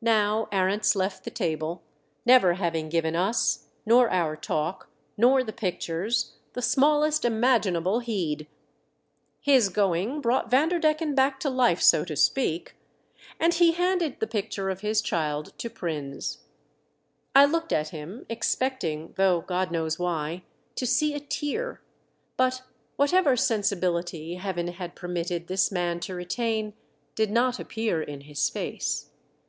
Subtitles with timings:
[0.00, 1.82] Now Arents left the table,
[2.24, 8.46] never having given us, nor our talk, nor the pictures, the smallest imaginable heed.
[9.40, 12.76] His going brought Vanderdecken back to life, so to speak;
[13.40, 16.44] and he handed the picture of his child to Prins.
[17.34, 20.44] I looked at him, expecting, though God knows why,
[20.76, 21.80] to see a tear.
[22.36, 22.62] But
[22.94, 26.74] whatever sensibility Heaven had permitted this man to retain
[27.16, 29.10] did not appear in his face.